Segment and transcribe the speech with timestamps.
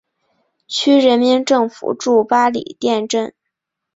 [0.67, 3.35] 区人民政府驻八里店镇。